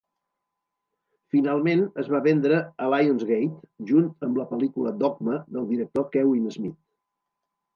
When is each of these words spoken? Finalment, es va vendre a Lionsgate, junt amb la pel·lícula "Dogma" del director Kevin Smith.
Finalment, 1.33 1.83
es 2.03 2.09
va 2.13 2.21
vendre 2.27 2.57
a 2.85 2.89
Lionsgate, 2.93 3.69
junt 3.91 4.09
amb 4.29 4.41
la 4.41 4.47
pel·lícula 4.55 4.95
"Dogma" 5.05 5.37
del 5.59 5.69
director 5.75 6.09
Kevin 6.17 6.49
Smith. 6.57 6.79